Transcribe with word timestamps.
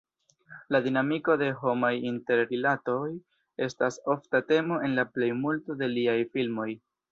La 0.75 0.79
dinamiko 0.85 1.35
de 1.41 1.49
homaj 1.59 1.91
interrilatoj 2.13 2.97
estas 3.67 4.01
ofta 4.15 4.43
temo 4.55 4.83
en 4.89 4.99
la 5.03 5.09
plejmulto 5.19 5.81
de 5.85 5.95
liaj 5.95 6.19
filmoj. 6.35 6.71